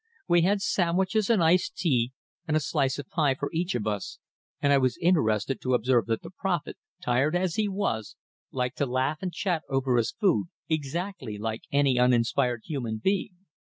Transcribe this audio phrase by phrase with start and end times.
[0.27, 2.11] We had sandwiches and iced tea
[2.47, 4.17] and a slice of pie for each of us,
[4.59, 8.15] and I was interested to observe that the prophet, tired as he was,
[8.51, 13.45] liked to laugh and chat over his food, exactly like any uninspired human being.